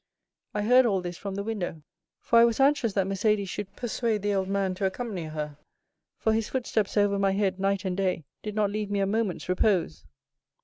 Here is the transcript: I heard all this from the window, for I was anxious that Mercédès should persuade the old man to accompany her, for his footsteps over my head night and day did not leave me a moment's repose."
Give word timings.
I 0.55 0.63
heard 0.63 0.87
all 0.87 0.99
this 0.99 1.15
from 1.19 1.35
the 1.35 1.43
window, 1.43 1.83
for 2.21 2.39
I 2.39 2.43
was 2.43 2.59
anxious 2.59 2.93
that 2.93 3.05
Mercédès 3.05 3.47
should 3.47 3.75
persuade 3.75 4.23
the 4.23 4.33
old 4.33 4.47
man 4.47 4.73
to 4.73 4.85
accompany 4.85 5.25
her, 5.25 5.59
for 6.17 6.33
his 6.33 6.49
footsteps 6.49 6.97
over 6.97 7.19
my 7.19 7.33
head 7.33 7.59
night 7.59 7.85
and 7.85 7.95
day 7.95 8.25
did 8.41 8.55
not 8.55 8.71
leave 8.71 8.89
me 8.89 8.99
a 8.99 9.05
moment's 9.05 9.47
repose." 9.47 10.03